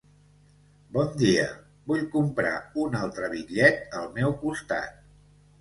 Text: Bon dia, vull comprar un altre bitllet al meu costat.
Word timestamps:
Bon 0.95 1.11
dia, 1.23 1.43
vull 1.91 2.01
comprar 2.15 2.53
un 2.85 2.97
altre 3.03 3.29
bitllet 3.37 3.97
al 4.01 4.11
meu 4.19 4.35
costat. 4.43 4.99